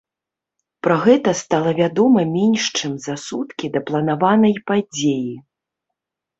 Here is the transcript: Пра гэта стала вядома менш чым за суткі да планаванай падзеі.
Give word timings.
Пра 0.87 0.95
гэта 1.03 1.33
стала 1.41 1.73
вядома 1.81 2.25
менш 2.39 2.63
чым 2.81 2.97
за 3.05 3.15
суткі 3.27 3.71
да 3.77 3.85
планаванай 3.93 4.59
падзеі. 4.73 5.33